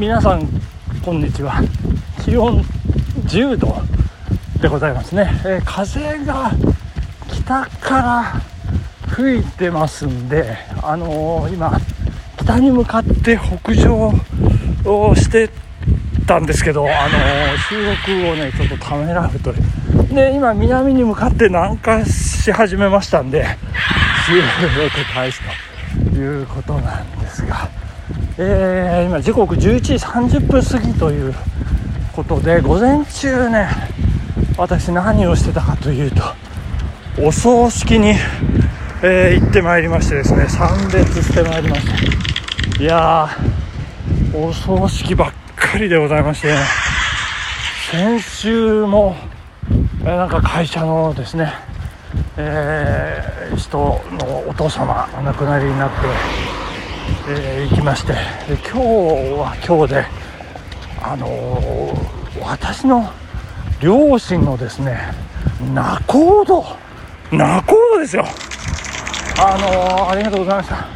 [0.00, 0.48] 皆さん
[1.04, 1.60] こんにちは。
[2.24, 2.62] 気温
[3.26, 3.76] 10度
[4.62, 6.50] でございますね、えー、風が
[7.28, 8.40] 北から
[9.14, 11.78] 吹いてますんであのー、今
[12.38, 14.10] 北に向かって北上
[14.86, 15.50] をして
[16.26, 19.52] たんですけど、あのー、収録をねちょっとためらうと
[20.14, 23.44] で今南に向かって南下し始めましたんで
[24.26, 24.40] 収
[24.80, 25.40] 録開始
[26.10, 27.68] ということなんですが、
[28.42, 31.34] えー、今時刻11時30分過ぎという
[32.14, 33.68] ことで午前中ね
[34.56, 36.22] 私何をしてたかというと
[37.22, 38.14] お葬式に、
[39.02, 41.86] えー、行ってまいりましてですね参列してまいりまし
[42.78, 46.56] たいやーお葬式ばっかりでございまして、ね、
[47.90, 49.16] 先週も、
[50.00, 51.52] えー、なんか会社のですね、
[52.38, 53.76] えー、人
[54.12, 56.59] のお父様お亡くなりになって、
[57.32, 58.18] えー、行きましてで
[58.54, 58.78] 今日
[59.38, 60.04] は今日で
[61.00, 63.08] あのー、私の
[63.80, 64.98] 両親のですね
[65.72, 66.64] 仲人
[67.30, 68.24] 仲人ですよ。
[69.38, 70.88] あのー、ありがとうございました。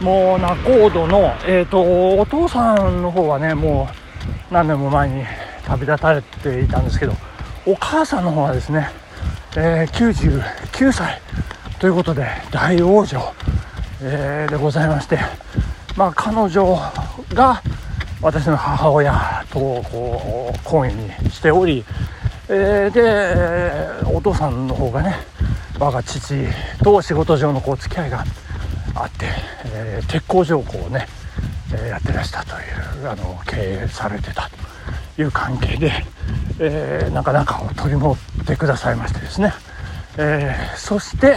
[0.00, 0.54] もう仲
[0.90, 3.88] 人のえっ、ー、とお父さんの方はねも
[4.50, 5.24] う何年も前に
[5.66, 7.14] 旅立たれていたんですけど
[7.66, 8.90] お母さんの方はですね、
[9.56, 11.20] えー、99歳
[11.80, 13.16] ということで大往生、
[14.00, 15.18] えー、でございまして
[15.96, 16.78] まあ彼女
[17.34, 17.62] が
[18.20, 21.84] 私の母親とこう懇意にしており、
[22.48, 25.16] えー、でお父さんの方がね
[25.78, 26.34] 我が父
[26.82, 28.24] と仕事上のこう付き合いが
[28.94, 29.26] あって、
[29.66, 31.06] えー、鉄工所をこうね、
[31.72, 34.50] えー、やってらしたというあの経営されてた
[35.16, 35.92] という関係で、
[36.58, 39.52] えー、なかなかを取り持ってくださいましてですね、
[40.16, 41.36] えー、そして、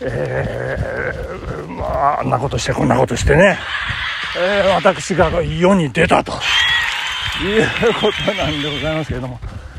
[0.00, 1.35] えー、
[1.86, 3.58] あんなことしてこんなことしてね、
[4.38, 6.32] えー、私が世に出たと。
[7.44, 7.66] いう
[8.00, 9.38] ことなんでございますけれども。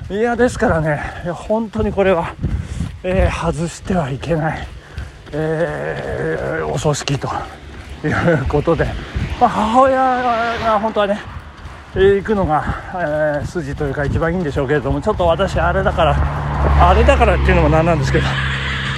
[0.10, 1.02] いやですからね
[1.34, 2.34] 本当にこれは、
[3.04, 4.68] えー、外してはいけない、
[5.34, 7.30] えー、お葬式と。
[8.06, 8.86] いうことで、
[9.40, 11.20] まあ、母親が本当はね
[11.96, 16.16] 行くのが、え、筋というか一番いいんでしょうけれどもちょっと私あれだから
[16.90, 18.26] あれだからっていうのもなんなんですけど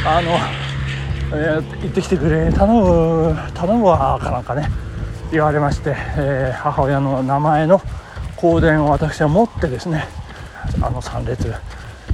[0.05, 0.31] あの、
[1.31, 2.51] えー、行ってきてくれ。
[2.51, 3.37] 頼む。
[3.53, 4.69] 頼むわかなんかね。
[5.31, 7.79] 言われまして、えー、母親の名前の
[8.35, 10.07] 香典を私は持ってですね
[10.81, 11.51] あの参列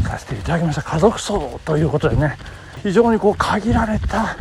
[0.03, 0.81] させていただきました。
[0.83, 2.37] 家族葬ということでね
[2.83, 4.35] 非常にこう限られた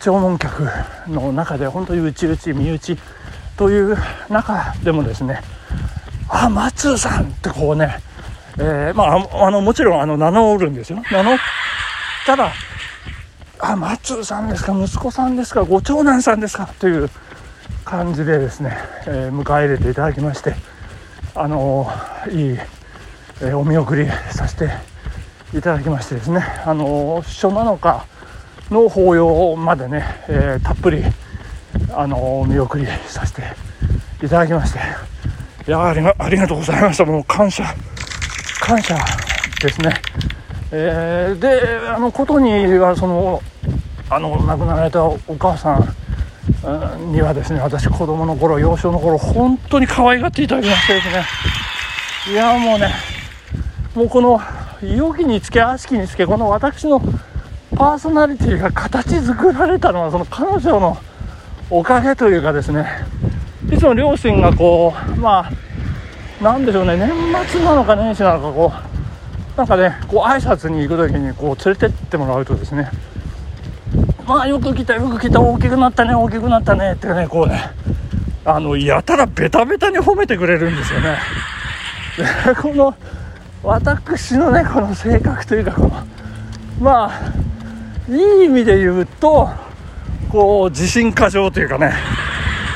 [0.00, 0.68] 弔問客
[1.08, 2.98] の中で本当に内々身内
[3.56, 3.96] という
[4.28, 5.40] 中でもですね
[6.28, 7.96] あ松さんってこうね、
[8.58, 11.02] えー、まああのもちろんあの名乗るんですよ。
[11.10, 11.38] 名乗っ
[12.26, 12.52] たら
[13.64, 17.08] あ松さんですか息子さんですかご長男さんですかという
[17.84, 20.56] 感じでですね、えー、迎え入れていただきまして
[21.36, 22.58] あのー、いい、
[23.40, 24.68] えー、お見送りさせて
[25.56, 28.04] いただきましてですねあの初7日
[28.68, 31.02] の法要までね、えたっぷり
[31.92, 33.42] あのお見送りさせて
[34.24, 34.80] いただきまして
[35.68, 37.04] いやありがありがとうございました。
[37.04, 37.64] もう感謝
[38.60, 38.96] 感謝
[39.60, 40.00] ですね、
[40.72, 43.42] えであのことにはその
[44.14, 51.24] あの亡くなられたお母さんにはですね私子供の頃幼少の頃本当に可愛がっていただきましてですね。
[52.30, 52.92] いやもうね
[53.94, 54.38] もうこの
[54.82, 57.00] 良きにつけ悪しきにつけこの私の
[57.74, 60.98] パーソナリティが形作られたのはその彼女の
[61.70, 62.86] おかげというかですね。
[63.72, 65.50] いつも両親がこうま
[66.40, 67.08] あなんでしょうね年
[67.48, 68.72] 末なのか年始なのかこ
[69.54, 72.90] うなんかねこう挨拶に行く時にこう連れてってもらうとですね
[74.40, 77.60] あよく来たよく来た大きくなったね大きくなったねってねこうね
[78.44, 81.18] あのやたらベタベタに褒めてくれるんですよね。
[82.60, 82.94] この
[83.62, 85.90] 私のねこの性格というかこの
[86.80, 89.48] まあいい意味で言うと
[90.30, 91.94] こう自信過剰というかね。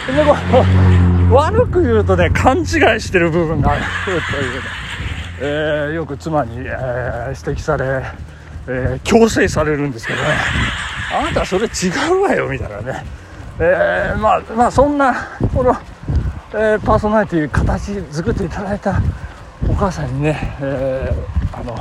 [0.07, 0.37] でこ
[1.31, 2.67] う悪く言うとね勘違い
[3.01, 4.21] してる部分があるという
[5.39, 8.03] えー、よく妻に、えー、指摘され、
[8.69, 10.29] えー、強制されるんですけどね。
[11.13, 13.05] あなたそれ違うわよみたいなね、
[13.61, 15.15] えー、まあまあそんな
[15.55, 15.75] この、
[16.51, 19.01] えー、パーソナリティ形作っていただいた
[19.69, 21.11] お母さんにね、え、
[21.53, 21.77] あの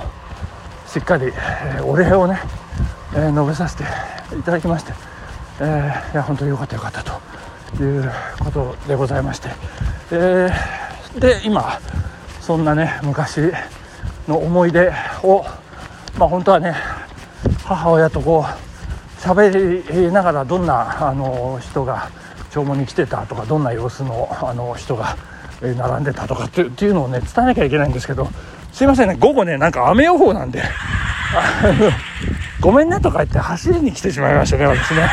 [0.88, 2.40] しっかり、えお礼をね、
[3.16, 3.84] え述べさせて
[4.38, 4.94] いただきまして、
[5.60, 9.50] えいや本当に良かった良かったということでございまして、
[10.12, 10.50] え
[11.20, 11.80] で今
[12.42, 13.52] そんなね昔
[14.28, 14.92] の思い出
[15.24, 15.46] を
[16.18, 16.76] まあ本当はね
[17.64, 22.10] 母親とこう喋りながらどんなあの人が
[22.52, 25.18] 弔問に来てたとかどんな様子のあの人が
[25.62, 28.28] 並んでたとかっていうのをね伝えなきゃいけないんですけど
[28.72, 30.62] すいませんね午後ねなんか雨予報なんで
[32.62, 35.10] ごめんねとか言って走りに来てしまいましたね私ね。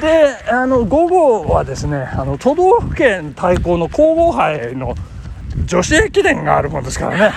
[0.00, 4.94] であの午後はですねあの都道府県対抗の皇后杯の
[5.64, 7.34] 女子駅伝があるもんですからね。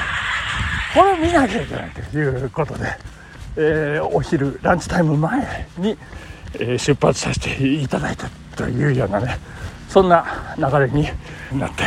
[0.94, 2.86] これを見なきゃいけないということで、
[3.58, 5.98] えーお昼ランチタイム前に、
[6.56, 9.38] えー出発させていただいたというようなね
[9.88, 10.26] そんな
[10.58, 11.08] 流れに
[11.60, 11.84] なって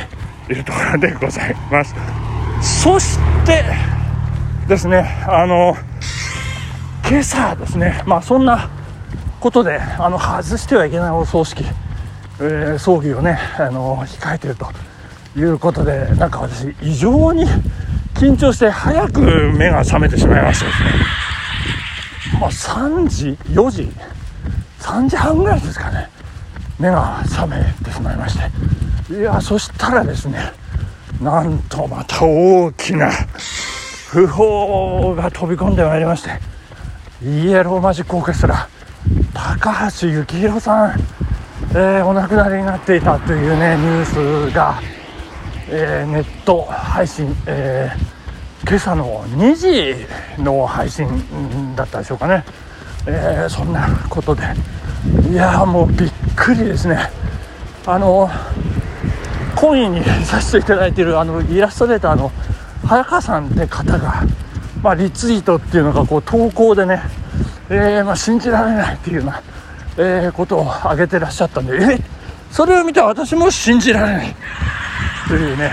[0.53, 1.95] いるところでございます。
[2.83, 3.63] そして
[4.69, 5.77] ですねあの
[7.09, 8.71] 今朝ですねまあそんな
[9.41, 11.65] ことであの外してはいけないお葬式、
[12.41, 14.71] えー葬儀をねあの控えていると
[15.39, 17.45] いうことでなんか私異常に
[18.15, 20.83] 緊張して早く目が覚めてしまいましてです。
[20.85, 20.91] ね
[22.41, 23.93] まあ3時4時
[24.81, 26.09] 3時半ぐらいですかね。
[26.79, 28.39] 目が覚めてしまいまし
[29.09, 29.15] て。
[29.15, 30.53] いやそしたらですね
[31.21, 33.11] なんとまた大きな
[34.11, 36.31] 訃報が飛び込んでまいりまして。
[37.23, 38.69] イエローマジックオーケストラ
[39.33, 41.01] 高橋幸宏さん、
[41.71, 44.79] えーお亡くなりになっていたというねニュースが、
[45.77, 48.15] えーネット配信、えー
[48.67, 49.55] 今朝の2
[50.37, 51.07] 時の配信
[51.77, 52.43] だったでしょうかね、
[53.07, 54.43] えーそんなことで。
[55.31, 57.11] いやーもうびっくりですね。
[57.87, 58.31] あの
[59.57, 62.31] 懇意にさせていただいているあのイラストレーターの
[62.87, 64.23] 早川さんって方が、
[64.83, 67.03] まあ、リツイートっていうのがこう投稿でね、
[67.69, 69.43] えまあ、信じられないっていうような、
[69.99, 71.99] えことを挙げてらっしゃったんでえ
[72.51, 74.37] それを見て私も信じられない。
[75.29, 75.73] というね。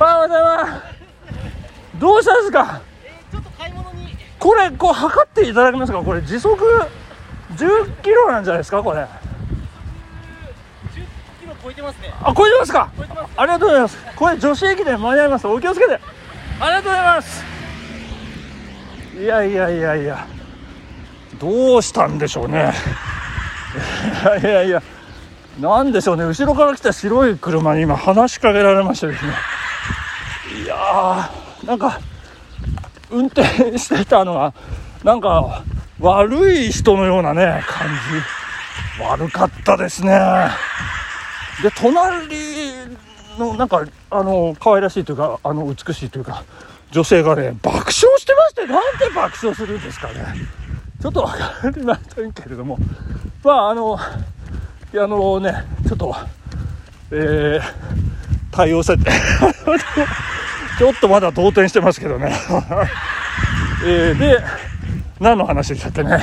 [0.00, 1.98] おはようございます。
[1.98, 2.80] どうしたんですか？
[3.30, 4.16] ちょっと買い物に。
[4.38, 6.02] これこう測っていただけますか？
[6.02, 6.56] これ時速
[7.54, 8.82] 10キロなんじゃないですか？
[8.82, 9.00] これ。
[9.00, 9.06] 10
[11.40, 12.12] キロ超えてますね。
[12.20, 12.90] あ超えてますか？
[12.96, 13.32] 超えてます。
[13.36, 13.98] ありがとうございます。
[14.16, 16.00] これ女子駅伝間に合いますお気をつけて。
[16.60, 17.44] ありがとうございます。
[19.18, 20.26] いやいやいやいや。
[21.38, 22.72] どうしたんでしょうね。
[24.24, 24.82] いやいやいや
[25.58, 26.24] なんでしょうね。
[26.24, 29.32] 後ろから来た白い車に今話しかけられましたですね。
[30.64, 32.00] いやーなんか
[33.10, 34.54] 運転してたのは
[35.02, 35.64] なんか
[36.00, 37.94] 悪い人のようなね感じ。
[39.02, 40.12] 悪かったですね。
[41.62, 42.28] で隣
[43.38, 46.44] のなんかあの可愛らしいというかあの美しいというか
[46.90, 50.24] 女性がね爆笑してましてなんで爆笑するんですかね。
[51.00, 52.78] ちょっとわかりませんけれども。
[53.44, 53.98] まああの
[54.94, 56.14] あのねちょっと
[57.10, 57.62] えー、
[58.50, 59.10] 対応されて。
[60.78, 62.32] ちょっとまだ動転してますけどね。
[63.84, 64.38] えー、で
[65.18, 66.20] 何の話でしたっけね。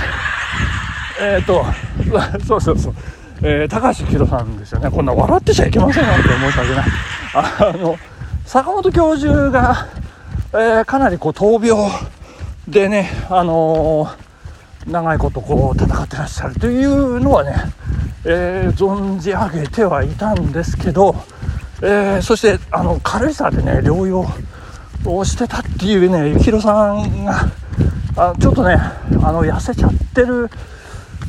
[1.19, 1.65] えっ、と
[2.47, 2.93] そうそうそう、
[3.41, 4.89] えー高橋宏さんですよね。
[4.89, 6.85] こんな笑ってちゃいけませんなんて申し訳ない
[7.33, 7.97] あの
[8.45, 9.87] 坂本教授が、
[10.53, 11.91] えーかなりこう闘病
[12.67, 14.25] でねあのー
[14.91, 17.55] 長いことこう戦ってらっしゃるというのはね、
[18.25, 21.15] えー存じ上げてはいたんですけど、
[21.81, 24.25] えーそしてあの軽井沢でね療養
[25.05, 27.51] をしてたっていうね幸宏さんが
[28.17, 30.49] あちょっとねあの痩せちゃってる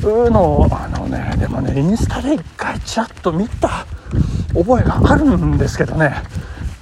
[0.01, 3.85] のをあのねでもねインスタで一回ちらっと見た
[4.53, 6.15] 覚えがあるんですけどね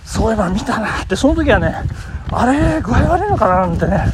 [0.06, 1.76] そういえば見たなってその時はね
[2.32, 4.06] あれ具合悪いのかななんてね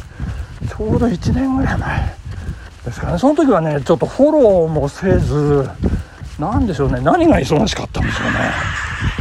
[0.68, 2.16] ちょうど1年ぐらい前
[2.84, 3.18] ですかね。
[3.18, 5.68] その時はねちょっとフォローもせず
[6.38, 7.00] なんでしょうね。
[7.00, 8.32] 何が忙しかったんでしょうね。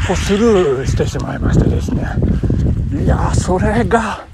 [0.07, 2.07] こうスルーしてしまいましてですね。
[3.03, 4.25] いやそれが、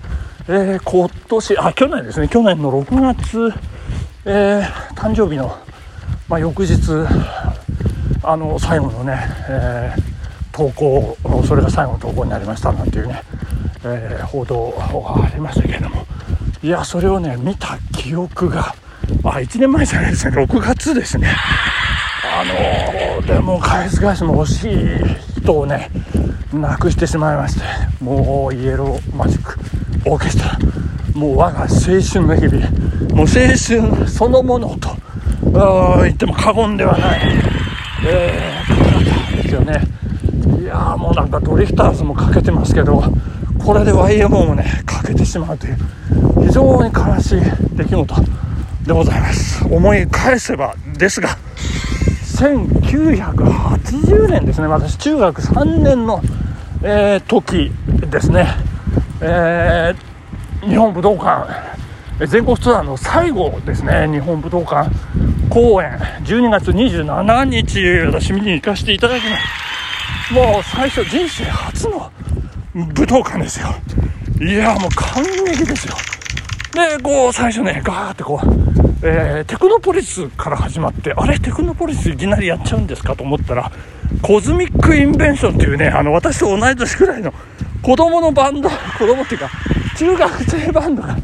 [0.48, 2.28] えー今年あ去年ですね。
[2.28, 3.54] 去年の6月、
[4.26, 5.56] えー誕生日の、
[6.30, 6.78] まあ、翌日
[8.24, 9.20] あの最後のね、
[9.50, 10.02] えー
[10.52, 11.16] 投稿
[11.48, 13.22] それが最後の投稿になりましたなんていうね、
[13.84, 16.06] えー報道がありましたけれども。
[16.64, 18.74] いやそれをね見た記憶が
[19.24, 20.36] あ1年前じゃないですね。
[20.44, 21.36] 6月ですね。
[22.40, 25.90] あのーでも返す返すも惜しい人をね
[26.54, 27.66] 亡くしてしまいまして
[28.04, 29.60] もうイエローマジック
[30.10, 30.58] オーケストラ。
[31.14, 32.70] もう我が青春の日々。
[33.16, 34.90] もう青春そのものと
[35.60, 37.22] あ言っても過言ではない、
[38.06, 39.82] えー、方々ですよね。
[40.62, 43.04] いやーもうなんかドリフターズもかけてますけど
[43.58, 45.78] これで YMO もねかけてしまうという
[46.46, 47.42] 非常に悲しい
[47.76, 48.16] 出来事
[48.86, 49.66] でございます。
[49.66, 51.38] 思い返せばですが
[52.38, 54.68] 1980年ですね。
[54.68, 56.22] 私中学3年の、
[56.84, 57.72] えー時
[58.12, 58.48] ですね、
[59.22, 61.48] えー日本武道館。
[62.28, 64.08] 全国ツアーの最後ですね。
[64.12, 64.92] 日本武道館。
[65.50, 65.98] 公演。
[66.26, 72.12] 12月27日私見に行かせていただきましもう最初人生初の
[72.76, 73.68] 武道館ですよ。
[74.40, 75.96] いや、もう感激ですよ。
[76.74, 83.72] で、こう、最初ね、ガーってこう、えー、テクノポリスから始まって、あれ、テクノポリスいきなりやっちゃうんですかと思ったら、
[84.22, 87.34] コズミックインベンションっていうね、あの、私と同い年くらいの
[87.84, 88.76] 子供のバンド、子
[89.06, 89.50] 供っていうか、
[89.98, 91.16] 中学生バンドが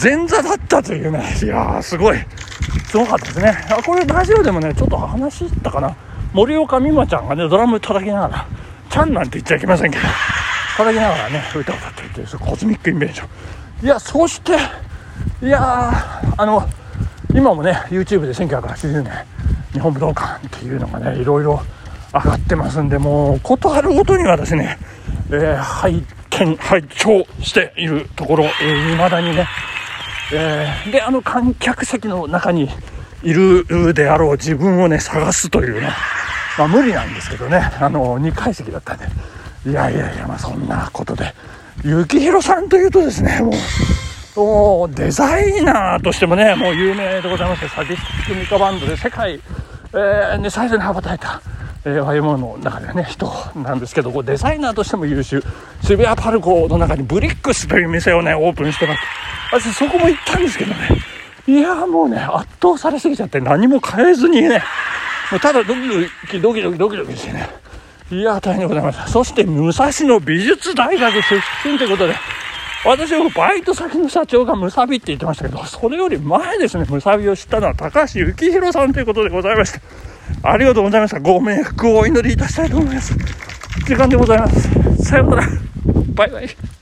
[0.00, 2.18] 前座だったというね、いやー、すごい、
[2.90, 3.66] すごかったですね。
[3.70, 5.96] あ、これラジオでもね、ちょっと話したかな。
[6.34, 8.46] 森岡みまちゃんがね、ドラム叩きながら、
[8.90, 10.04] ちゃんなんて言っちゃいけませんけど、
[10.76, 13.24] 叩きながらね、歌を歌っていて、コズミックインベンショ
[13.82, 13.86] ン。
[13.86, 14.52] いや、そして、
[15.42, 16.68] いやー、あの、
[17.38, 19.12] 今もね、YouTube で1980年、
[19.72, 21.62] 日本武道館っていうのがね、いろいろ
[22.12, 24.76] 上がってますんで、もう、ことあるごとに私ね、
[25.30, 29.46] えー、拝見、拝聴しているところ、えー、だにね、
[30.34, 32.68] えー、で、あの観客席の中に
[33.22, 35.90] いるであろう自分をね、探すというね、
[36.58, 39.06] まあ無理なんですけどね、あの、2階席だったんで、
[39.64, 41.32] いやいやいや、まあそんなことで、
[41.84, 43.52] 幸宏さんというとですね、もう、
[44.38, 49.40] もうデザイナーとしてもね、もう有名でございまして、サディスティックミカバンドで世界、
[49.92, 51.42] えー、ね、最初に羽ばたいた、
[51.84, 55.42] えー、YMO の中でね、人なんですけど、こうデザイナーとしても優秀。
[55.82, 59.02] 渋谷パルコの中にブリックスという店をね、オープンしてます。
[59.50, 60.76] 私そこも行ったんですけどね、
[61.48, 64.62] いやもうね、圧倒されすぎちゃって何も変えずにね、
[65.32, 65.94] もうただドキド
[66.30, 67.48] キ、ドキドキ、ドキドキしてね、
[68.12, 69.08] いや、大変でございました。
[69.08, 72.14] そして、武蔵野美術大学出身ということで、
[72.84, 79.80] 私はバイト先の社長がムサビって言ってましたけど、それより前ですね、ムサビを知ったのは高橋幸宏さんということでございました。
[80.50, 81.20] ありがとうございました。
[81.20, 83.14] ご冥福をお祈りいたしたいと思います。
[83.86, 85.04] 時間でございます。
[85.04, 85.48] さようなら。
[86.14, 86.77] バイバイ。